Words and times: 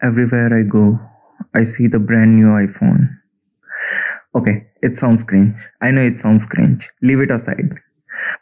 Everywhere 0.00 0.56
I 0.56 0.62
go, 0.62 1.00
I 1.54 1.64
see 1.64 1.88
the 1.88 1.98
brand 1.98 2.36
new 2.36 2.46
iPhone. 2.46 3.08
Okay, 4.36 4.68
it 4.80 4.96
sounds 4.96 5.24
cringe. 5.24 5.56
I 5.82 5.90
know 5.90 6.02
it 6.02 6.16
sounds 6.16 6.46
cringe. 6.46 6.88
Leave 7.02 7.18
it 7.18 7.32
aside. 7.32 7.74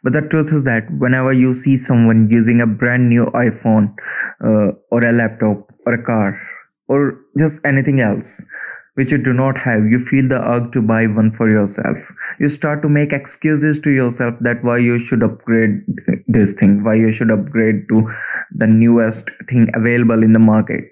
But 0.03 0.13
the 0.13 0.21
truth 0.21 0.53
is 0.53 0.65
that 0.65 0.83
whenever 0.99 1.33
you 1.33 1.55
see 1.55 1.75
someone 1.75 2.29
using 2.29 2.61
a 2.61 2.67
brand 2.67 3.09
new 3.09 3.25
iPhone 3.27 3.95
uh, 4.43 4.73
or 4.91 5.03
a 5.03 5.11
laptop 5.11 5.73
or 5.87 5.95
a 5.95 6.03
car 6.03 6.39
or 6.87 7.21
just 7.39 7.59
anything 7.65 8.01
else 8.01 8.45
which 8.93 9.11
you 9.11 9.17
do 9.17 9.33
not 9.33 9.57
have, 9.57 9.85
you 9.85 9.97
feel 9.97 10.27
the 10.27 10.39
urge 10.39 10.71
to 10.73 10.81
buy 10.81 11.07
one 11.07 11.31
for 11.31 11.49
yourself. 11.49 11.97
You 12.39 12.49
start 12.49 12.83
to 12.83 12.89
make 12.89 13.13
excuses 13.13 13.79
to 13.79 13.91
yourself 13.91 14.35
that 14.41 14.63
why 14.63 14.77
you 14.77 14.99
should 14.99 15.23
upgrade 15.23 15.81
this 16.27 16.53
thing, 16.53 16.83
why 16.83 16.95
you 16.95 17.11
should 17.11 17.31
upgrade 17.31 17.87
to 17.89 18.11
the 18.51 18.67
newest 18.67 19.31
thing 19.49 19.69
available 19.73 20.21
in 20.21 20.33
the 20.33 20.39
market 20.39 20.85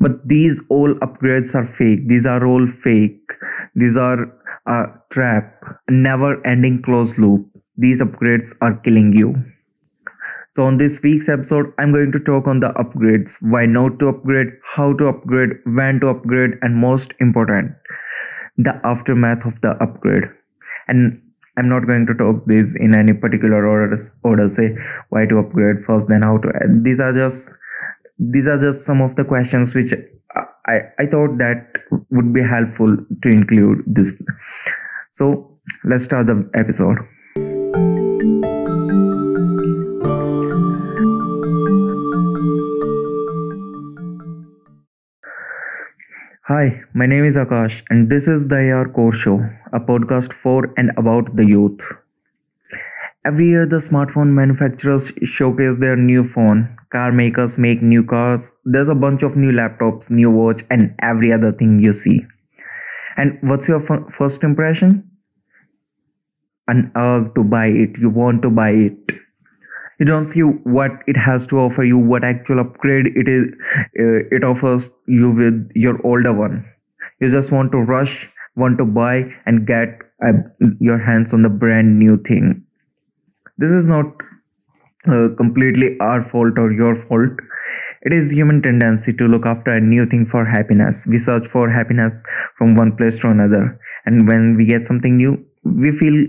but 0.00 0.26
these 0.26 0.60
all 0.68 0.94
upgrades 1.06 1.54
are 1.54 1.66
fake. 1.66 2.08
These 2.08 2.26
are 2.26 2.46
all 2.46 2.66
fake. 2.66 3.32
These 3.74 3.96
are 3.96 4.32
a 4.66 4.86
trap. 5.10 5.62
Never 5.88 6.44
ending 6.46 6.82
closed 6.82 7.18
loop. 7.18 7.46
These 7.76 8.02
upgrades 8.02 8.54
are 8.60 8.76
killing 8.76 9.12
you. 9.12 9.34
So 10.50 10.66
on 10.66 10.78
this 10.78 11.00
week's 11.02 11.28
episode 11.28 11.72
i'm 11.78 11.92
going 11.92 12.10
to 12.12 12.18
talk 12.18 12.48
on 12.48 12.60
the 12.60 12.70
upgrades. 12.70 13.36
Why 13.40 13.66
not 13.66 13.98
to 14.00 14.08
upgrade 14.08 14.48
how 14.64 14.92
to 14.94 15.06
upgrade 15.06 15.50
when 15.64 16.00
to 16.00 16.08
upgrade 16.08 16.58
and 16.62 16.76
most 16.76 17.14
important 17.20 17.72
the 18.58 18.80
aftermath 18.84 19.46
of 19.46 19.60
the 19.60 19.70
upgrade. 19.82 20.24
And 20.88 21.22
i'm 21.56 21.68
not 21.68 21.86
going 21.86 22.06
to 22.06 22.14
talk 22.14 22.44
this 22.46 22.74
in 22.74 22.94
any 22.94 23.12
particular 23.12 23.66
order 23.66 23.96
order 24.24 24.48
say 24.48 24.74
why 25.10 25.24
to 25.26 25.38
upgrade 25.38 25.84
first 25.84 26.08
then 26.08 26.22
how 26.22 26.36
to 26.38 26.52
add 26.60 26.84
these 26.84 27.00
are 27.00 27.12
just 27.12 27.52
these 28.20 28.46
are 28.46 28.58
just 28.58 28.84
some 28.84 29.00
of 29.00 29.16
the 29.16 29.24
questions 29.24 29.74
which 29.74 29.94
I, 30.66 30.80
I 30.98 31.06
thought 31.06 31.38
that 31.38 31.72
would 32.10 32.34
be 32.34 32.42
helpful 32.42 32.96
to 33.22 33.28
include 33.28 33.82
this. 33.86 34.22
So 35.08 35.58
let's 35.84 36.04
start 36.04 36.26
the 36.26 36.48
episode. 36.54 36.98
Hi, 46.46 46.82
my 46.92 47.06
name 47.06 47.24
is 47.24 47.36
Akash, 47.36 47.82
and 47.88 48.10
this 48.10 48.28
is 48.28 48.48
the 48.48 48.70
AR 48.72 48.88
Core 48.88 49.12
Show, 49.12 49.40
a 49.72 49.80
podcast 49.80 50.32
for 50.32 50.74
and 50.76 50.90
about 50.98 51.36
the 51.36 51.46
youth. 51.46 51.80
Every 53.22 53.48
year, 53.48 53.66
the 53.66 53.76
smartphone 53.76 54.28
manufacturers 54.28 55.12
showcase 55.24 55.76
their 55.76 55.94
new 55.94 56.24
phone. 56.24 56.74
Car 56.90 57.12
makers 57.12 57.58
make 57.58 57.82
new 57.82 58.02
cars. 58.02 58.52
There's 58.64 58.88
a 58.88 58.94
bunch 58.94 59.22
of 59.22 59.36
new 59.36 59.52
laptops, 59.52 60.08
new 60.08 60.30
watch, 60.30 60.62
and 60.70 60.94
every 61.02 61.30
other 61.30 61.52
thing 61.52 61.80
you 61.80 61.92
see. 61.92 62.24
And 63.18 63.38
what's 63.42 63.68
your 63.68 63.82
f- 63.82 64.10
first 64.10 64.42
impression? 64.42 65.10
An 66.66 66.90
urge 66.96 67.34
to 67.34 67.44
buy 67.44 67.66
it. 67.66 67.90
You 67.98 68.08
want 68.08 68.40
to 68.40 68.48
buy 68.48 68.70
it. 68.70 68.96
You 69.98 70.06
don't 70.06 70.26
see 70.26 70.40
what 70.40 70.90
it 71.06 71.18
has 71.18 71.46
to 71.48 71.58
offer 71.58 71.84
you, 71.84 71.98
what 71.98 72.24
actual 72.24 72.58
upgrade 72.60 73.08
it 73.14 73.28
is. 73.28 73.48
Uh, 73.98 74.24
it 74.34 74.44
offers 74.44 74.88
you 75.06 75.30
with 75.30 75.70
your 75.74 76.00
older 76.06 76.32
one. 76.32 76.64
You 77.20 77.30
just 77.30 77.52
want 77.52 77.70
to 77.72 77.78
rush, 77.78 78.30
want 78.56 78.78
to 78.78 78.86
buy, 78.86 79.30
and 79.44 79.66
get 79.66 79.98
uh, 80.26 80.32
your 80.78 80.96
hands 80.96 81.34
on 81.34 81.42
the 81.42 81.50
brand 81.50 81.98
new 81.98 82.16
thing 82.16 82.64
this 83.60 83.70
is 83.70 83.86
not 83.86 84.06
uh, 85.06 85.28
completely 85.36 85.98
our 86.00 86.22
fault 86.22 86.58
or 86.58 86.72
your 86.72 86.94
fault. 86.94 87.30
It 88.02 88.12
is 88.14 88.32
human 88.32 88.62
tendency 88.62 89.12
to 89.12 89.28
look 89.28 89.46
after 89.46 89.70
a 89.72 89.80
new 89.80 90.06
thing 90.06 90.26
for 90.26 90.44
happiness. 90.46 91.06
We 91.06 91.18
search 91.18 91.46
for 91.46 91.68
happiness 91.70 92.22
from 92.56 92.74
one 92.74 92.96
place 92.96 93.18
to 93.20 93.30
another. 93.30 93.78
And 94.06 94.26
when 94.26 94.56
we 94.56 94.64
get 94.64 94.86
something 94.86 95.16
new 95.16 95.44
we 95.64 95.92
feel 95.92 96.26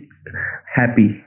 happy 0.65 1.23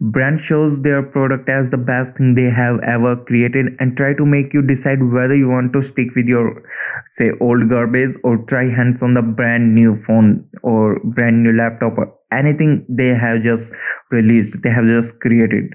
brand 0.00 0.40
shows 0.40 0.80
their 0.80 1.02
product 1.02 1.48
as 1.50 1.68
the 1.68 1.76
best 1.76 2.16
thing 2.16 2.34
they 2.34 2.48
have 2.48 2.80
ever 2.80 3.16
created 3.16 3.66
and 3.78 3.96
try 3.96 4.14
to 4.14 4.24
make 4.24 4.54
you 4.54 4.62
decide 4.62 5.02
whether 5.12 5.36
you 5.36 5.46
want 5.46 5.74
to 5.74 5.82
stick 5.82 6.14
with 6.16 6.26
your 6.26 6.62
say 7.06 7.30
old 7.40 7.68
garbage 7.68 8.16
or 8.24 8.38
try 8.44 8.64
hands 8.64 9.02
on 9.02 9.12
the 9.12 9.22
brand 9.22 9.74
new 9.74 10.02
phone 10.04 10.48
or 10.62 10.98
brand 11.04 11.42
new 11.42 11.52
laptop 11.52 11.98
or 11.98 12.14
anything 12.32 12.84
they 12.88 13.08
have 13.08 13.42
just 13.42 13.72
released 14.10 14.62
they 14.62 14.70
have 14.70 14.86
just 14.86 15.20
created. 15.20 15.74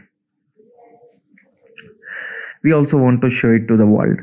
We 2.64 2.74
also 2.74 2.98
want 2.98 3.22
to 3.22 3.30
show 3.30 3.52
it 3.52 3.68
to 3.68 3.78
the 3.78 3.86
world. 3.86 4.18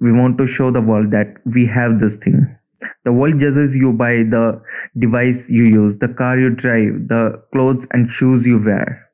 We 0.00 0.12
want 0.12 0.38
to 0.38 0.46
show 0.46 0.70
the 0.70 0.80
world 0.80 1.10
that 1.10 1.36
we 1.44 1.66
have 1.66 2.00
this 2.00 2.16
thing 2.16 2.56
the 3.04 3.12
world 3.12 3.40
judges 3.40 3.74
you 3.74 3.92
by 3.92 4.22
the 4.22 4.60
device 4.98 5.50
you 5.50 5.64
use, 5.64 5.98
the 5.98 6.08
car 6.08 6.38
you 6.38 6.50
drive, 6.50 7.08
the 7.08 7.42
clothes 7.52 7.86
and 7.92 8.10
shoes 8.10 8.46
you 8.46 8.62
wear. 8.62 9.06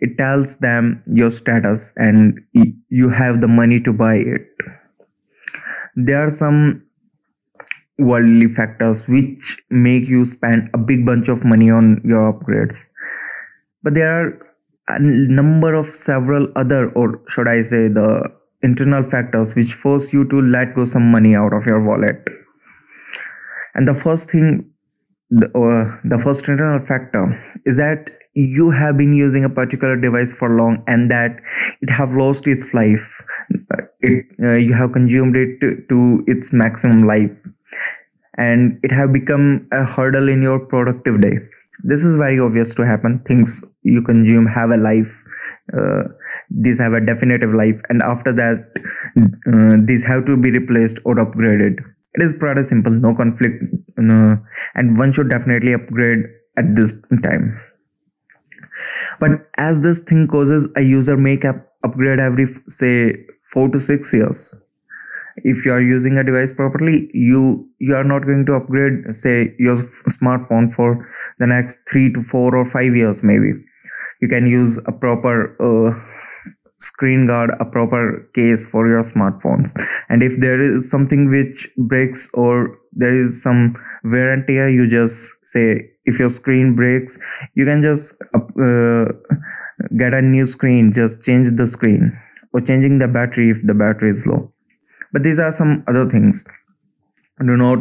It 0.00 0.18
tells 0.18 0.56
them 0.56 1.02
your 1.06 1.30
status 1.30 1.92
and 1.96 2.38
you 2.90 3.08
have 3.08 3.40
the 3.40 3.48
money 3.48 3.80
to 3.80 3.92
buy 3.92 4.16
it. 4.16 4.46
There 5.96 6.26
are 6.26 6.30
some 6.30 6.82
worldly 7.98 8.52
factors 8.52 9.06
which 9.08 9.62
make 9.70 10.08
you 10.08 10.24
spend 10.24 10.68
a 10.74 10.78
big 10.78 11.06
bunch 11.06 11.28
of 11.28 11.44
money 11.44 11.70
on 11.70 12.02
your 12.04 12.32
upgrades. 12.32 12.86
But 13.82 13.94
there 13.94 14.10
are 14.10 14.46
a 14.88 14.98
number 15.00 15.74
of 15.74 15.86
several 15.86 16.48
other, 16.56 16.90
or 16.90 17.22
should 17.28 17.48
I 17.48 17.62
say, 17.62 17.88
the 17.88 18.24
internal 18.62 19.08
factors 19.08 19.54
which 19.54 19.72
force 19.72 20.12
you 20.12 20.28
to 20.28 20.42
let 20.42 20.74
go 20.74 20.84
some 20.84 21.10
money 21.10 21.34
out 21.34 21.52
of 21.52 21.64
your 21.64 21.82
wallet 21.82 22.28
and 23.74 23.88
the 23.88 23.94
first 23.94 24.30
thing 24.30 24.70
the, 25.30 25.46
uh, 25.58 25.98
the 26.04 26.18
first 26.18 26.48
internal 26.48 26.84
factor 26.86 27.24
is 27.64 27.76
that 27.76 28.10
you 28.34 28.70
have 28.70 28.96
been 28.96 29.14
using 29.14 29.44
a 29.44 29.48
particular 29.48 29.96
device 29.96 30.34
for 30.34 30.50
long 30.50 30.82
and 30.86 31.10
that 31.10 31.36
it 31.80 31.90
have 31.90 32.12
lost 32.12 32.46
its 32.46 32.74
life. 32.74 33.22
It 34.00 34.26
uh, 34.42 34.52
you 34.52 34.74
have 34.74 34.92
consumed 34.92 35.36
it 35.36 35.60
to, 35.60 35.82
to, 35.88 36.24
its 36.26 36.52
maximum 36.52 37.06
life. 37.06 37.40
And 38.36 38.80
it 38.82 38.90
have 38.90 39.12
become 39.12 39.68
a 39.72 39.84
hurdle 39.84 40.28
in 40.28 40.42
your 40.42 40.58
productive 40.58 41.20
day. 41.20 41.38
This 41.84 42.02
is 42.02 42.16
very 42.16 42.40
obvious 42.40 42.74
to 42.74 42.84
happen. 42.84 43.22
Things 43.26 43.64
you 43.82 44.02
consume 44.02 44.46
have 44.46 44.70
a 44.70 44.76
life. 44.76 45.12
Uh, 45.72 46.02
these 46.50 46.78
have 46.80 46.92
a 46.92 47.00
definitive 47.00 47.54
life. 47.54 47.80
And 47.88 48.02
after 48.02 48.32
that 48.32 48.72
uh, 49.16 49.76
these 49.86 50.04
have 50.04 50.26
to 50.26 50.36
be 50.36 50.50
replaced 50.50 50.98
or 51.04 51.14
upgraded 51.14 51.78
it 52.14 52.22
is 52.22 52.32
pretty 52.32 52.62
simple 52.62 52.92
no 52.92 53.14
conflict 53.14 53.62
no, 53.96 54.38
and 54.74 54.98
one 54.98 55.12
should 55.12 55.30
definitely 55.30 55.72
upgrade 55.72 56.24
at 56.56 56.74
this 56.74 56.92
time. 57.22 57.60
But 59.20 59.48
as 59.56 59.80
this 59.80 60.00
thing 60.00 60.28
causes 60.28 60.68
a 60.76 60.82
user 60.82 61.16
make 61.16 61.44
up 61.44 61.56
upgrade 61.84 62.18
every 62.18 62.46
say 62.68 63.14
four 63.52 63.68
to 63.68 63.78
six 63.78 64.12
years. 64.12 64.54
If 65.36 65.64
you 65.64 65.72
are 65.72 65.82
using 65.82 66.16
a 66.18 66.24
device 66.24 66.52
properly 66.52 67.10
you 67.12 67.68
you 67.78 67.94
are 67.94 68.04
not 68.04 68.24
going 68.24 68.46
to 68.46 68.54
upgrade 68.54 69.14
say 69.14 69.54
your 69.58 69.76
smartphone 70.08 70.72
for 70.72 71.08
the 71.38 71.46
next 71.46 71.78
three 71.88 72.12
to 72.12 72.22
four 72.22 72.56
or 72.56 72.64
five 72.64 72.96
years 72.96 73.22
maybe. 73.22 73.52
You 74.20 74.28
can 74.28 74.46
use 74.46 74.78
a 74.86 74.92
proper 74.92 75.56
uh, 75.60 76.13
screen 76.84 77.26
guard 77.26 77.50
a 77.60 77.64
proper 77.64 78.28
case 78.34 78.68
for 78.68 78.86
your 78.88 79.02
smartphones. 79.02 79.72
And 80.08 80.22
if 80.22 80.40
there 80.40 80.60
is 80.60 80.90
something 80.90 81.30
which 81.30 81.68
breaks 81.76 82.28
or 82.34 82.78
there 82.92 83.14
is 83.14 83.42
some 83.42 83.76
wear 84.04 84.32
and 84.32 84.46
tear 84.46 84.68
you 84.68 84.88
just 84.88 85.34
say 85.44 85.90
if 86.04 86.18
your 86.18 86.30
screen 86.30 86.74
breaks 86.76 87.18
you 87.54 87.64
can 87.64 87.82
just 87.82 88.14
uh, 88.34 89.04
get 89.96 90.14
a 90.14 90.22
new 90.22 90.46
screen 90.46 90.92
just 90.92 91.22
change 91.22 91.50
the 91.56 91.66
screen 91.66 92.12
or 92.52 92.60
changing 92.60 92.98
the 92.98 93.08
battery 93.08 93.50
if 93.50 93.66
the 93.66 93.74
battery 93.74 94.10
is 94.10 94.26
low. 94.26 94.52
But 95.12 95.22
these 95.22 95.38
are 95.38 95.52
some 95.52 95.84
other 95.88 96.08
things. 96.08 96.46
Do 97.38 97.56
not 97.56 97.78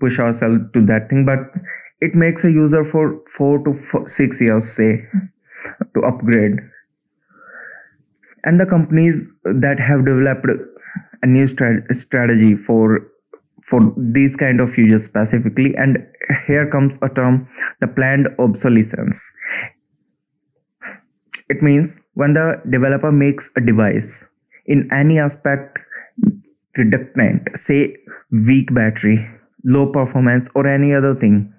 push 0.00 0.18
ourselves 0.18 0.60
to 0.72 0.86
that 0.86 1.08
thing 1.10 1.26
but 1.26 1.38
it 2.00 2.14
makes 2.14 2.44
a 2.44 2.50
user 2.50 2.84
for 2.84 3.20
4 3.28 3.64
to 3.64 3.74
four, 3.74 4.06
6 4.06 4.40
years 4.40 4.72
say 4.72 5.08
to 5.94 6.02
upgrade 6.02 6.58
and 8.46 8.60
the 8.60 8.66
companies 8.66 9.30
that 9.44 9.78
have 9.80 10.06
developed 10.06 10.46
a 11.22 11.26
new 11.26 11.46
strategy 11.46 12.54
for 12.54 13.06
for 13.62 13.80
these 14.16 14.36
kind 14.36 14.60
of 14.60 14.78
users 14.78 15.04
specifically 15.04 15.74
and 15.76 15.98
here 16.46 16.66
comes 16.74 16.98
a 17.02 17.08
term 17.08 17.48
the 17.80 17.88
planned 17.88 18.28
obsolescence. 18.38 19.32
It 21.48 21.62
means 21.62 22.00
when 22.14 22.34
the 22.34 22.62
developer 22.70 23.10
makes 23.10 23.50
a 23.56 23.60
device 23.60 24.26
in 24.66 24.88
any 24.92 25.18
aspect 25.18 25.78
reductant 26.76 27.48
say 27.56 27.96
weak 28.46 28.72
battery 28.74 29.18
low 29.64 29.86
performance 29.90 30.50
or 30.54 30.66
any 30.66 30.92
other 30.94 31.14
thing 31.14 31.52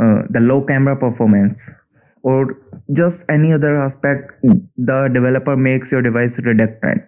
uh, 0.00 0.22
the 0.30 0.40
low 0.40 0.62
camera 0.62 0.96
performance 0.96 1.70
or 2.22 2.56
just 2.92 3.24
any 3.28 3.52
other 3.52 3.76
aspect 3.80 4.32
the 4.76 5.08
developer 5.12 5.56
makes 5.56 5.92
your 5.92 6.02
device 6.02 6.38
redundant 6.44 7.02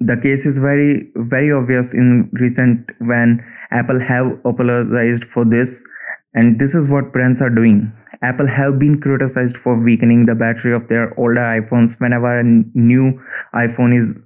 the 0.00 0.16
case 0.22 0.46
is 0.46 0.58
very 0.58 1.10
very 1.16 1.50
obvious 1.52 1.94
in 1.94 2.28
recent 2.32 2.90
when 2.98 3.40
apple 3.70 4.00
have 4.00 4.26
apologized 4.44 5.24
for 5.24 5.44
this 5.44 5.84
and 6.34 6.58
this 6.58 6.74
is 6.74 6.88
what 6.90 7.12
brands 7.12 7.40
are 7.40 7.50
doing. 7.50 7.92
Apple 8.22 8.46
have 8.46 8.78
been 8.78 9.00
criticized 9.00 9.56
for 9.56 9.78
weakening 9.78 10.26
the 10.26 10.34
battery 10.34 10.74
of 10.74 10.88
their 10.88 11.18
older 11.18 11.40
iphones 11.40 12.00
whenever 12.00 12.38
a 12.38 12.42
new 12.42 13.20
iphone 13.54 13.96
is 13.96 14.18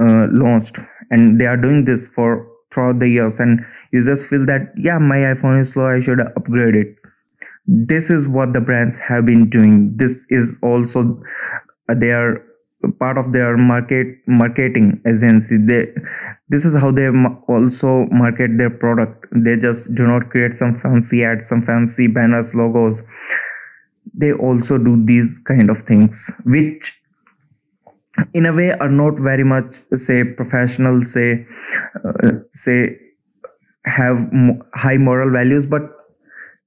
uh, 0.00 0.26
launched 0.30 0.78
and 1.10 1.40
they 1.40 1.46
are 1.46 1.56
doing 1.56 1.84
this 1.84 2.08
for 2.08 2.46
throughout 2.72 2.98
the 2.98 3.08
years 3.08 3.38
and 3.38 3.60
users 3.92 4.26
feel 4.26 4.44
that 4.44 4.72
yeah 4.76 4.98
my 4.98 5.18
iphone 5.32 5.60
is 5.60 5.72
slow 5.72 5.86
i 5.86 6.00
should 6.00 6.20
upgrade 6.20 6.74
it 6.74 6.96
this 7.68 8.08
is 8.08 8.26
what 8.26 8.54
the 8.54 8.60
brands 8.62 8.98
have 8.98 9.26
been 9.26 9.50
doing. 9.50 9.94
This 9.96 10.24
is 10.30 10.58
also 10.62 11.22
uh, 11.88 11.94
their 11.94 12.42
part 12.98 13.18
of 13.18 13.32
their 13.32 13.58
market 13.58 14.06
marketing 14.26 15.02
agency. 15.06 15.58
They 15.58 15.92
this 16.48 16.64
is 16.64 16.74
how 16.74 16.90
they 16.90 17.08
also 17.46 18.06
market 18.06 18.56
their 18.56 18.70
product. 18.70 19.26
They 19.32 19.58
just 19.58 19.94
do 19.94 20.06
not 20.06 20.30
create 20.30 20.54
some 20.54 20.80
fancy 20.80 21.22
ads 21.22 21.46
some 21.46 21.60
fancy 21.62 22.06
banners 22.06 22.54
logos. 22.54 23.02
They 24.14 24.32
also 24.32 24.78
do 24.78 25.04
these 25.04 25.38
kind 25.40 25.68
of 25.68 25.82
things 25.82 26.32
which 26.44 26.98
in 28.32 28.46
a 28.46 28.52
way 28.54 28.72
are 28.72 28.88
not 28.88 29.18
very 29.18 29.44
much 29.44 29.76
say 29.94 30.24
professional 30.24 31.04
say 31.04 31.46
uh, 32.02 32.32
say 32.54 32.96
have 33.84 34.18
high 34.74 34.96
moral 34.96 35.30
values 35.30 35.66
but 35.66 35.97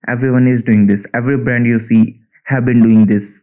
everyone 0.07 0.48
is 0.48 0.62
doing 0.62 0.88
this. 0.88 1.06
Every 1.13 1.38
brand 1.38 1.65
you 1.65 1.80
see 1.80 2.19
have 2.45 2.65
been 2.65 2.81
doing 2.81 3.06
this. 3.06 3.42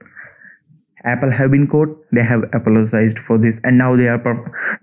Apple 1.04 1.30
have 1.30 1.50
been 1.50 1.66
caught. 1.66 1.88
They 2.12 2.22
have 2.22 2.44
apologized 2.52 3.18
for 3.18 3.38
this. 3.38 3.60
And 3.64 3.78
now 3.78 3.96
they 3.96 4.08
are 4.08 4.20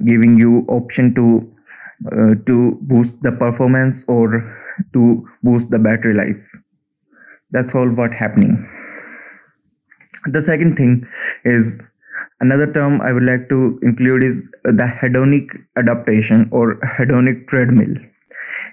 giving 0.06 0.38
you 0.38 0.66
option 0.68 1.14
to 1.16 1.52
uh, 2.12 2.36
to 2.46 2.78
boost 2.82 3.22
the 3.24 3.32
performance 3.32 4.04
or 4.08 4.28
to 4.94 5.28
boost 5.44 5.70
the 5.72 5.80
battery 5.80 6.14
life. 6.14 6.62
That's 7.52 7.74
all 7.76 7.90
what 7.90 8.14
happening. 8.14 8.70
The 10.26 10.42
second 10.42 10.76
thing 10.76 11.08
is 11.44 11.82
another 12.42 12.72
term 12.72 13.02
i 13.02 13.12
would 13.14 13.24
like 13.24 13.48
to 13.50 13.80
include 13.82 14.24
is 14.24 14.48
the 14.64 14.88
hedonic 15.02 15.54
adaptation 15.78 16.48
or 16.52 16.76
hedonic 16.98 17.48
treadmill 17.48 17.96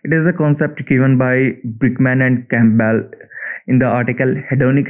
it 0.04 0.12
is 0.12 0.26
a 0.26 0.32
concept 0.32 0.84
given 0.86 1.16
by 1.18 1.34
brickman 1.78 2.26
and 2.26 2.48
campbell 2.50 3.02
in 3.66 3.78
the 3.78 3.86
article 3.86 4.34
hedonic 4.50 4.88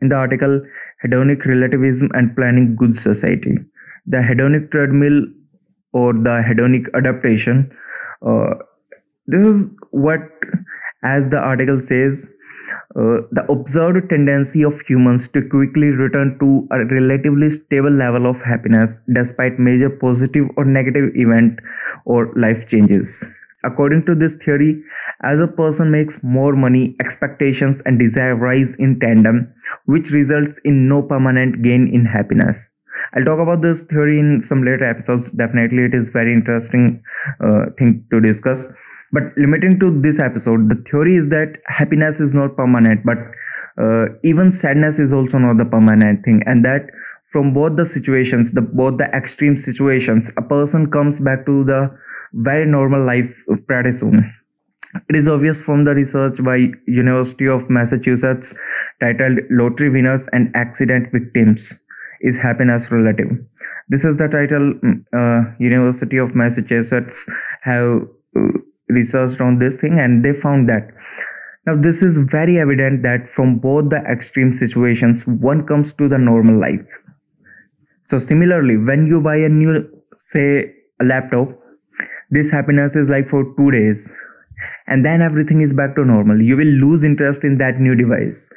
in 0.00 0.08
the 0.08 0.16
article 0.16 0.60
hedonic 1.04 1.44
relativism 1.44 2.08
and 2.14 2.34
planning 2.36 2.74
good 2.76 2.96
society. 2.96 3.56
The 4.06 4.18
hedonic 4.18 4.70
treadmill 4.70 5.22
or 5.92 6.12
the 6.12 6.42
hedonic 6.48 6.86
adaptation 6.94 7.70
uh, 8.26 8.54
this 9.26 9.42
is 9.42 9.74
what 9.90 10.20
as 11.04 11.28
the 11.30 11.38
article 11.38 11.80
says 11.80 12.28
uh, 12.96 13.18
the 13.30 13.44
observed 13.50 14.08
tendency 14.10 14.62
of 14.62 14.80
humans 14.80 15.28
to 15.28 15.42
quickly 15.48 15.88
return 15.88 16.36
to 16.40 16.66
a 16.72 16.84
relatively 16.86 17.48
stable 17.48 17.90
level 17.90 18.26
of 18.26 18.40
happiness 18.42 19.00
despite 19.12 19.58
major 19.58 19.90
positive 19.90 20.46
or 20.56 20.64
negative 20.64 21.10
event 21.14 21.58
or 22.04 22.32
life 22.34 22.66
changes 22.66 23.24
According 23.64 24.06
to 24.06 24.14
this 24.14 24.36
theory, 24.36 24.82
as 25.22 25.40
a 25.40 25.48
person 25.48 25.90
makes 25.90 26.22
more 26.22 26.54
money, 26.54 26.96
expectations 27.00 27.82
and 27.84 27.98
desire 27.98 28.36
rise 28.36 28.76
in 28.76 29.00
tandem, 29.00 29.52
which 29.86 30.10
results 30.10 30.60
in 30.64 30.88
no 30.88 31.02
permanent 31.02 31.62
gain 31.62 31.88
in 31.92 32.04
happiness. 32.04 32.70
I'll 33.14 33.24
talk 33.24 33.40
about 33.40 33.62
this 33.62 33.82
theory 33.82 34.18
in 34.18 34.40
some 34.40 34.64
later 34.64 34.84
episodes. 34.84 35.30
Definitely, 35.30 35.84
it 35.84 35.94
is 35.94 36.10
very 36.10 36.32
interesting 36.32 37.02
uh, 37.40 37.66
thing 37.78 38.04
to 38.10 38.20
discuss. 38.20 38.72
But 39.12 39.22
limiting 39.36 39.80
to 39.80 40.00
this 40.00 40.18
episode, 40.20 40.68
the 40.68 40.76
theory 40.88 41.16
is 41.16 41.28
that 41.30 41.56
happiness 41.66 42.20
is 42.20 42.34
not 42.34 42.56
permanent, 42.56 43.04
but 43.04 43.18
uh, 43.80 44.06
even 44.22 44.52
sadness 44.52 44.98
is 44.98 45.12
also 45.12 45.38
not 45.38 45.56
the 45.56 45.64
permanent 45.64 46.24
thing, 46.24 46.42
and 46.46 46.64
that 46.64 46.90
from 47.26 47.54
both 47.54 47.76
the 47.76 47.84
situations, 47.84 48.52
the 48.52 48.60
both 48.60 48.98
the 48.98 49.04
extreme 49.14 49.56
situations, 49.56 50.30
a 50.36 50.42
person 50.42 50.90
comes 50.90 51.20
back 51.20 51.46
to 51.46 51.64
the 51.64 51.90
very 52.32 52.66
normal 52.66 53.04
life 53.04 53.44
pretty 53.66 53.92
soon. 53.92 54.34
It 55.08 55.16
is 55.16 55.28
obvious 55.28 55.62
from 55.62 55.84
the 55.84 55.94
research 55.94 56.42
by 56.42 56.70
University 56.86 57.46
of 57.46 57.68
Massachusetts 57.68 58.54
titled 59.00 59.40
Lottery 59.50 59.90
Winners 59.90 60.28
and 60.32 60.50
Accident 60.54 61.12
Victims 61.12 61.78
is 62.20 62.38
Happiness 62.38 62.90
Relative. 62.90 63.28
This 63.88 64.04
is 64.04 64.16
the 64.16 64.28
title 64.28 64.74
mm, 64.74 65.04
uh, 65.12 65.54
University 65.58 66.16
of 66.16 66.34
Massachusetts 66.34 67.28
have 67.62 68.02
uh, 68.36 68.40
researched 68.88 69.40
on 69.40 69.58
this 69.58 69.80
thing 69.80 69.98
and 69.98 70.24
they 70.24 70.32
found 70.32 70.68
that 70.68 70.88
now 71.66 71.76
this 71.76 72.02
is 72.02 72.18
very 72.18 72.58
evident 72.58 73.02
that 73.02 73.28
from 73.28 73.58
both 73.58 73.90
the 73.90 74.02
extreme 74.10 74.52
situations 74.52 75.26
one 75.26 75.66
comes 75.66 75.92
to 75.94 76.08
the 76.08 76.18
normal 76.18 76.58
life. 76.58 76.86
So 78.04 78.18
similarly 78.18 78.78
when 78.78 79.06
you 79.06 79.20
buy 79.20 79.36
a 79.36 79.48
new 79.48 79.86
say 80.18 80.74
a 81.00 81.04
laptop 81.04 81.50
this 82.30 82.50
happiness 82.50 82.96
is 82.96 83.08
like 83.08 83.28
for 83.28 83.44
two 83.56 83.70
days 83.70 84.12
and 84.86 85.04
then 85.04 85.22
everything 85.22 85.60
is 85.60 85.72
back 85.72 85.94
to 85.96 86.04
normal. 86.04 86.40
You 86.40 86.56
will 86.56 86.66
lose 86.66 87.04
interest 87.04 87.44
in 87.44 87.58
that 87.58 87.80
new 87.80 87.94
device. 87.94 88.50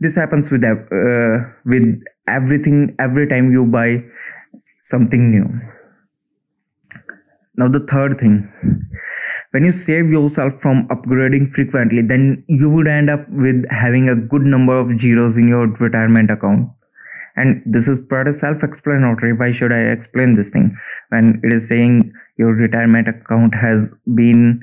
This 0.00 0.16
happens 0.16 0.50
with 0.50 0.64
uh, 0.64 1.38
with 1.64 2.02
everything 2.28 2.94
every 2.98 3.28
time 3.28 3.52
you 3.52 3.66
buy 3.66 4.02
something 4.80 5.30
new. 5.30 5.48
Now 7.56 7.68
the 7.68 7.80
third 7.80 8.18
thing 8.18 8.50
when 9.52 9.64
you 9.66 9.72
save 9.72 10.10
yourself 10.10 10.60
from 10.60 10.88
upgrading 10.88 11.52
frequently 11.52 12.02
then 12.02 12.44
you 12.48 12.70
would 12.70 12.88
end 12.88 13.10
up 13.10 13.28
with 13.28 13.64
having 13.70 14.08
a 14.08 14.16
good 14.16 14.42
number 14.42 14.78
of 14.78 14.98
zeros 14.98 15.36
in 15.36 15.48
your 15.48 15.66
retirement 15.86 16.30
account 16.30 16.70
and 17.36 17.62
this 17.64 17.88
is 17.88 17.98
pretty 17.98 18.32
self-explanatory. 18.32 19.32
Why 19.32 19.52
should 19.52 19.72
i 19.72 19.80
explain 19.96 20.36
this 20.36 20.50
thing? 20.50 20.76
When 21.08 21.40
it 21.42 21.52
is 21.52 21.68
saying 21.68 22.12
your 22.38 22.54
retirement 22.54 23.08
account 23.08 23.54
has 23.54 23.92
been 24.14 24.60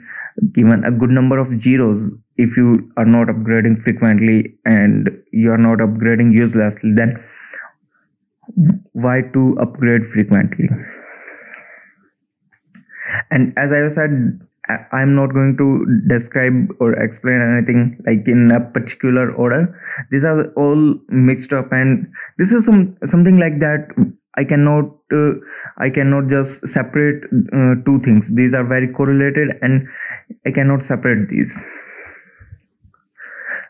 given 0.53 0.83
a 0.83 0.91
good 0.91 1.09
number 1.09 1.37
of 1.37 1.61
zeros 1.61 2.11
if 2.37 2.55
you 2.55 2.91
are 2.95 3.05
not 3.05 3.27
upgrading 3.27 3.81
frequently 3.81 4.55
and 4.65 5.09
you 5.33 5.51
are 5.51 5.57
not 5.57 5.79
upgrading 5.79 6.31
uselessly 6.33 6.93
then 6.93 7.21
why 8.93 9.21
to 9.33 9.57
upgrade 9.59 10.05
frequently? 10.05 10.69
And 13.31 13.53
as 13.57 13.71
i 13.71 13.87
said 13.87 14.39
i'm 14.91 15.15
not 15.15 15.33
going 15.33 15.55
to 15.57 15.67
describe 16.07 16.69
or 16.79 16.93
explain 16.93 17.41
anything 17.41 17.97
like 18.05 18.27
in 18.27 18.51
a 18.51 18.59
particular 18.59 19.31
order. 19.33 19.75
These 20.11 20.25
are 20.25 20.51
all 20.53 20.95
mixed 21.09 21.53
up 21.53 21.71
and 21.71 22.11
this 22.37 22.51
is 22.51 22.65
some 22.65 22.97
something 23.05 23.37
like 23.37 23.59
that. 23.59 23.87
I 24.35 24.43
cannot 24.43 24.91
uh, 25.13 25.33
i 25.77 25.89
cannot 25.89 26.27
just 26.27 26.67
separate 26.67 27.23
uh, 27.53 27.75
two 27.85 27.99
things. 28.01 28.33
These 28.33 28.53
are 28.53 28.63
very 28.63 28.87
correlated 28.87 29.57
and 29.61 29.87
i 30.45 30.51
cannot 30.51 30.83
separate 30.83 31.29
these. 31.29 31.67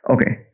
Okay 0.09 0.48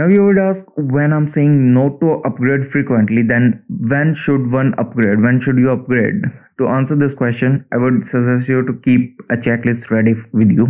now 0.00 0.06
you 0.06 0.24
would 0.26 0.38
ask 0.38 0.66
when 0.98 1.12
i'm 1.12 1.28
saying 1.36 1.56
no 1.74 1.84
to 2.02 2.12
upgrade 2.28 2.66
frequently 2.74 3.22
then 3.22 3.62
when 3.92 4.14
should 4.14 4.50
one 4.50 4.74
upgrade? 4.78 5.20
When 5.20 5.40
should 5.40 5.58
you 5.58 5.70
upgrade? 5.70 6.22
To 6.58 6.68
answer 6.68 6.96
this 6.96 7.14
question 7.14 7.64
i 7.72 7.76
would 7.76 8.04
suggest 8.06 8.48
you 8.48 8.64
to 8.66 8.74
keep 8.84 9.20
a 9.30 9.36
checklist 9.36 9.90
ready 9.90 10.14
with 10.32 10.50
you. 10.50 10.68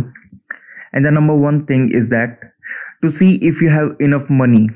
And 0.93 1.05
the 1.05 1.11
number 1.11 1.35
one 1.35 1.65
thing 1.65 1.91
is 1.91 2.09
that 2.09 2.39
to 3.03 3.09
see 3.09 3.35
if 3.35 3.61
you 3.61 3.69
have 3.69 3.95
enough 3.99 4.29
money. 4.29 4.69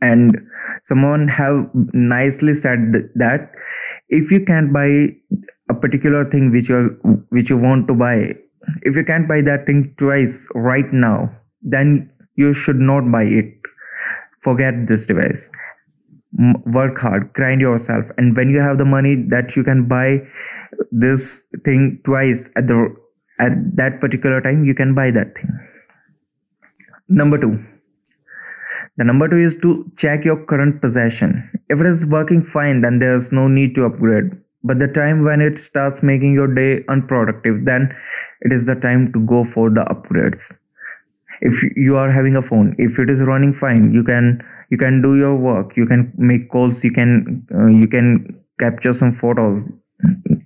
And 0.00 0.36
someone 0.82 1.28
have 1.28 1.70
nicely 1.92 2.54
said 2.54 3.10
that 3.14 3.52
if 4.08 4.30
you 4.30 4.44
can't 4.44 4.72
buy 4.72 4.88
a 5.68 5.74
particular 5.74 6.24
thing 6.30 6.50
which 6.52 6.68
you 6.68 6.98
which 7.30 7.50
you 7.50 7.56
want 7.56 7.88
to 7.88 7.94
buy 7.94 8.34
if 8.82 8.96
you 8.96 9.04
can't 9.04 9.28
buy 9.28 9.40
that 9.40 9.66
thing 9.66 9.94
twice 9.98 10.46
right 10.54 10.92
now 10.92 11.30
then 11.62 12.10
you 12.36 12.52
should 12.54 12.82
not 12.90 13.10
buy 13.10 13.22
it 13.24 13.70
forget 14.40 14.86
this 14.86 15.06
device 15.06 15.50
work 16.78 16.98
hard 16.98 17.32
grind 17.32 17.60
yourself 17.60 18.04
and 18.18 18.36
when 18.36 18.50
you 18.50 18.60
have 18.60 18.78
the 18.78 18.84
money 18.84 19.14
that 19.36 19.56
you 19.56 19.64
can 19.64 19.86
buy 19.88 20.20
this 20.90 21.44
thing 21.64 22.00
twice 22.04 22.50
at 22.56 22.66
the 22.66 22.80
at 23.38 23.56
that 23.76 24.00
particular 24.00 24.40
time 24.40 24.64
you 24.64 24.74
can 24.74 24.94
buy 24.94 25.10
that 25.10 25.34
thing 25.34 25.56
number 27.08 27.38
2 27.38 27.56
the 28.98 29.04
number 29.04 29.28
two 29.28 29.36
is 29.36 29.56
to 29.60 29.90
check 29.96 30.24
your 30.24 30.42
current 30.46 30.80
possession. 30.80 31.50
If 31.68 31.80
it 31.80 31.86
is 31.86 32.06
working 32.06 32.42
fine, 32.42 32.80
then 32.80 32.98
there's 32.98 33.30
no 33.30 33.46
need 33.46 33.74
to 33.74 33.84
upgrade. 33.84 34.30
But 34.64 34.78
the 34.78 34.88
time 34.88 35.22
when 35.22 35.42
it 35.42 35.58
starts 35.58 36.02
making 36.02 36.32
your 36.32 36.46
day 36.46 36.82
unproductive, 36.88 37.66
then 37.66 37.94
it 38.40 38.52
is 38.52 38.64
the 38.64 38.74
time 38.74 39.12
to 39.12 39.20
go 39.20 39.44
for 39.44 39.68
the 39.68 39.82
upgrades. 39.82 40.56
If 41.40 41.62
you 41.76 41.96
are 41.96 42.10
having 42.10 42.36
a 42.36 42.42
phone, 42.42 42.74
if 42.78 42.98
it 42.98 43.10
is 43.10 43.22
running 43.22 43.54
fine, 43.54 43.92
you 43.92 44.02
can 44.04 44.42
you 44.70 44.78
can 44.78 45.02
do 45.02 45.16
your 45.16 45.36
work. 45.36 45.76
You 45.76 45.86
can 45.86 46.12
make 46.16 46.50
calls. 46.50 46.82
You 46.84 46.92
can 46.92 47.46
uh, 47.54 47.66
you 47.66 47.86
can 47.88 48.40
capture 48.58 48.92
some 48.94 49.12
photos. 49.12 49.70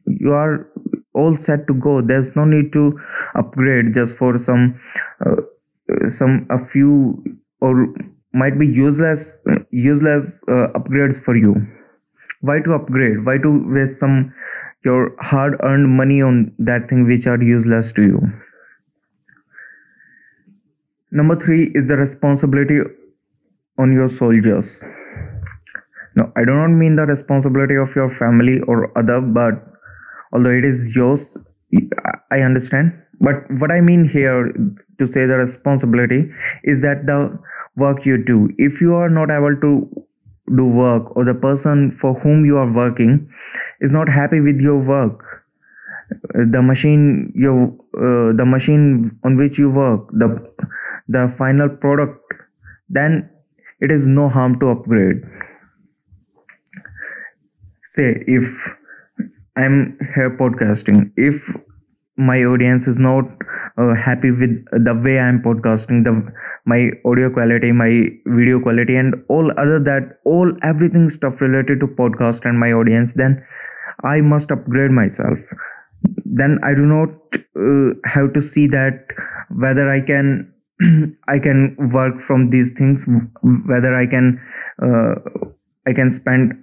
You 0.06 0.32
are 0.32 0.68
all 1.14 1.37
set 1.37 1.66
to 1.68 1.75
go. 1.75 2.00
There's 2.00 2.35
no 2.37 2.44
need 2.44 2.73
to 2.73 2.99
upgrade 3.35 3.94
just 3.94 4.16
for 4.16 4.38
some 4.38 4.80
uh, 5.25 5.37
some 6.09 6.47
a 6.50 6.64
few 6.64 7.25
or 7.61 7.94
might 8.32 8.59
be 8.59 8.66
useless 8.66 9.38
useless 9.70 10.42
uh, 10.49 10.68
upgrades 10.75 11.23
for 11.23 11.37
you. 11.37 11.54
Why 12.40 12.61
to 12.61 12.75
upgrade? 12.75 13.25
Why 13.25 13.38
to 13.38 13.50
waste 13.75 13.99
some 13.99 14.32
your 14.85 15.14
hard 15.20 15.56
earned 15.62 15.88
money 15.90 16.23
on 16.23 16.54
that 16.59 16.88
thing 16.88 17.06
which 17.06 17.26
are 17.26 17.42
useless 17.42 17.92
to 17.92 18.02
you 18.02 18.32
number 21.11 21.37
3 21.37 21.73
is 21.75 21.87
the 21.87 21.97
responsibility 21.97 22.81
on 23.79 23.93
your 23.93 24.09
soldiers. 24.09 24.85
Now, 26.17 26.33
i 26.37 26.45
do 26.45 26.55
not 26.55 26.69
mean 26.69 26.97
the 26.97 27.07
responsibility 27.07 27.76
of 27.76 27.95
your 27.95 28.11
family 28.11 28.61
or 28.62 28.90
other 28.99 29.21
but 29.21 29.61
although 30.33 30.50
it 30.50 30.64
is 30.64 30.95
yours 30.95 31.37
i 32.31 32.40
understand. 32.40 32.93
But 33.21 33.50
what 33.62 33.71
i 33.71 33.81
mean 33.81 34.09
here 34.09 34.52
to 34.99 35.07
say 35.07 35.26
the 35.26 35.38
responsibility 35.38 36.31
is 36.64 36.81
that 36.83 37.07
the 37.07 37.38
work 37.76 38.05
you 38.05 38.23
do. 38.23 38.50
If 38.59 38.81
you 38.81 38.95
are 38.95 39.09
not 39.09 39.31
able 39.31 39.57
to 39.61 39.73
do 40.57 40.64
work 40.64 41.17
or 41.17 41.25
the 41.25 41.35
person 41.35 41.90
for 41.93 42.14
whom 42.14 42.45
you 42.45 42.57
are 42.59 42.71
working 42.73 43.29
is 43.81 43.93
not 43.93 44.09
happy 44.09 44.40
with 44.40 44.61
your 44.61 44.79
work 44.79 45.40
the 46.35 46.61
machine 46.61 47.33
you 47.35 47.52
uh, 47.95 48.33
the 48.37 48.45
machine 48.45 49.17
on 49.25 49.37
which 49.37 49.59
you 49.59 49.71
work 49.71 50.09
the 50.12 50.29
the 51.17 51.29
final 51.29 51.69
product 51.69 52.35
then 52.88 53.29
it 53.81 53.90
is 53.90 54.07
no 54.07 54.29
harm 54.29 54.59
to 54.61 54.69
upgrade. 54.69 55.23
Say 57.85 58.23
if 58.26 58.76
i'm 59.57 59.99
here 60.14 60.31
podcasting 60.40 60.99
if 61.17 61.49
my 62.17 62.45
audience 62.45 62.87
is 62.87 62.99
not 62.99 63.25
uh, 63.79 63.95
happy 63.95 64.31
with 64.31 64.52
the 64.88 64.95
way 65.05 65.19
i'm 65.19 65.43
podcasting 65.43 66.05
the 66.05 66.12
my 66.67 66.90
audio 67.05 67.31
quality 67.31 67.73
my 67.73 67.90
video 68.26 68.61
quality 68.61 68.97
and 68.97 69.14
all 69.29 69.50
other 69.59 69.81
that 69.81 70.21
all 70.25 70.52
everything 70.62 71.09
stuff 71.11 71.40
related 71.40 71.81
to 71.81 71.88
podcast 71.88 72.45
and 72.45 72.61
my 72.61 72.73
audience 72.73 73.14
then 73.14 73.45
i 74.05 74.21
must 74.21 74.50
upgrade 74.50 74.90
myself. 74.90 75.38
Then 76.25 76.59
i 76.62 76.75
do 76.75 76.87
not 76.87 77.11
uh, 77.57 77.95
have 78.05 78.33
to 78.35 78.40
see 78.40 78.67
that 78.69 79.07
whether 79.50 79.90
i 79.90 80.00
can 80.00 80.50
i 81.29 81.39
can 81.39 81.77
work 81.93 82.21
from 82.21 82.51
these 82.51 82.71
things 82.71 83.07
whether 83.67 83.95
i 83.95 84.07
can 84.07 84.41
uh, 84.83 85.15
i 85.87 85.93
can 85.93 86.11
spend 86.11 86.55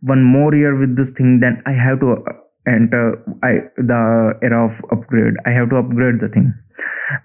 one 0.00 0.22
more 0.22 0.54
year 0.54 0.76
with 0.76 0.96
this 0.96 1.10
thing 1.10 1.40
then 1.40 1.62
i 1.66 1.72
have 1.72 2.00
to 2.00 2.16
enter 2.66 3.02
i 3.42 3.52
the 3.76 4.38
era 4.42 4.64
of 4.64 4.82
upgrade. 4.90 5.34
I 5.46 5.50
have 5.50 5.70
to 5.70 5.76
upgrade 5.76 6.20
the 6.20 6.28
thing. 6.28 6.54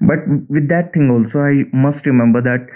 But 0.02 0.20
with 0.50 0.70
that 0.70 0.94
thing 0.94 1.10
also 1.10 1.42
i 1.42 1.64
must 1.72 2.06
remember 2.06 2.42
that 2.42 2.68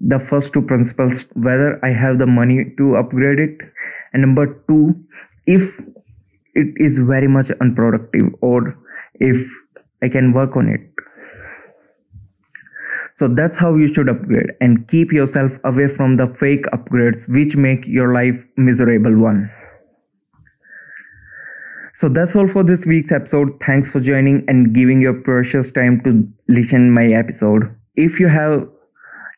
the 0.00 0.18
first 0.18 0.52
two 0.52 0.62
principles 0.62 1.28
whether 1.34 1.78
i 1.84 1.90
have 1.90 2.18
the 2.18 2.26
money 2.26 2.74
to 2.78 2.96
upgrade 2.96 3.38
it 3.38 3.58
and 4.12 4.22
number 4.22 4.46
two 4.68 4.96
if 5.46 5.78
it 6.54 6.74
is 6.76 6.98
very 6.98 7.28
much 7.28 7.52
unproductive 7.60 8.32
or 8.40 8.76
if 9.20 9.46
i 10.02 10.08
can 10.08 10.32
work 10.32 10.56
on 10.56 10.68
it 10.68 10.89
so 13.20 13.28
that's 13.38 13.62
how 13.64 13.70
you 13.84 13.92
should 13.94 14.12
upgrade 14.12 14.52
and 14.66 14.82
keep 14.96 15.16
yourself 15.20 15.64
away 15.72 15.88
from 16.00 16.18
the 16.20 16.28
fake 16.42 16.68
upgrades 16.78 17.28
which 17.38 17.56
make 17.68 17.88
your 18.00 18.12
life 18.18 18.44
miserable 18.68 19.18
one 19.28 19.42
so 22.00 22.08
that's 22.08 22.34
all 22.34 22.48
for 22.48 22.62
this 22.62 22.86
week's 22.86 23.12
episode. 23.12 23.60
Thanks 23.62 23.90
for 23.90 24.00
joining 24.00 24.42
and 24.48 24.74
giving 24.74 25.02
your 25.02 25.12
precious 25.12 25.70
time 25.70 26.00
to 26.04 26.26
listen 26.48 26.90
my 26.92 27.06
episode. 27.08 27.74
If 27.94 28.18
you 28.18 28.28
have 28.28 28.66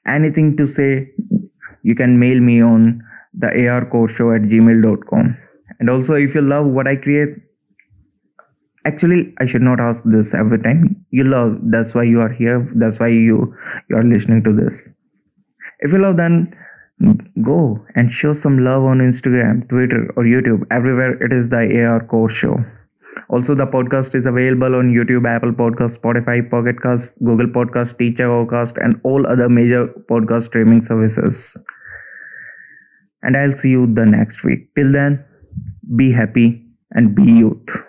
anything 0.06 0.56
to 0.58 0.68
say, 0.68 1.10
you 1.82 1.96
can 1.96 2.20
mail 2.20 2.38
me 2.38 2.62
on 2.62 3.02
the 3.34 3.48
arcoreshow 3.48 4.36
at 4.36 4.42
gmail.com. 4.42 5.36
And 5.80 5.90
also 5.90 6.14
if 6.14 6.36
you 6.36 6.42
love 6.42 6.66
what 6.66 6.86
I 6.86 6.94
create, 6.94 7.30
actually 8.84 9.34
I 9.38 9.46
should 9.46 9.62
not 9.62 9.80
ask 9.80 10.04
this 10.04 10.32
every 10.32 10.62
time. 10.62 11.04
You 11.10 11.24
love, 11.24 11.58
that's 11.64 11.96
why 11.96 12.04
you 12.04 12.20
are 12.20 12.32
here. 12.32 12.68
That's 12.76 13.00
why 13.00 13.08
you 13.08 13.56
you 13.92 13.98
are 13.98 14.04
listening 14.04 14.42
to 14.44 14.52
this. 14.52 14.88
If 15.80 15.92
you 15.92 15.98
love 15.98 16.16
then 16.16 16.54
go 17.42 17.84
and 17.94 18.10
show 18.10 18.32
some 18.32 18.58
love 18.64 18.84
on 18.84 18.98
Instagram, 18.98 19.68
Twitter, 19.68 20.12
or 20.16 20.24
YouTube. 20.24 20.64
Everywhere 20.70 21.14
it 21.24 21.32
is 21.32 21.48
the 21.48 21.84
AR 21.84 22.04
Core 22.06 22.28
Show. 22.28 22.64
Also, 23.28 23.54
the 23.54 23.66
podcast 23.66 24.14
is 24.14 24.26
available 24.26 24.74
on 24.74 24.92
YouTube, 24.92 25.28
Apple 25.28 25.52
Podcast, 25.52 25.98
Spotify, 25.98 26.48
Pocket 26.50 26.80
Cast, 26.82 27.18
Google 27.24 27.46
Podcast, 27.46 27.94
Stitcher 27.94 28.28
Podcast, 28.28 28.82
and 28.82 29.00
all 29.04 29.26
other 29.26 29.48
major 29.48 29.88
podcast 30.10 30.44
streaming 30.44 30.82
services. 30.82 31.56
And 33.22 33.36
I'll 33.36 33.52
see 33.52 33.70
you 33.70 33.86
the 33.86 34.06
next 34.06 34.44
week. 34.44 34.74
Till 34.74 34.92
then, 34.92 35.24
be 35.96 36.12
happy 36.12 36.64
and 36.92 37.14
be 37.14 37.24
youth. 37.24 37.84